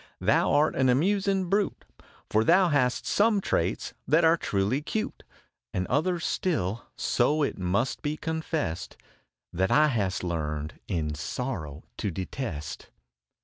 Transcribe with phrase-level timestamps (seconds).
[0.19, 1.85] "Thou art an amusin brute,
[2.27, 5.21] For thou hast some traits that are truly cute
[5.75, 8.97] And others, still, so it must be confessed,
[9.53, 12.89] That I hast learned in sorrow to detest.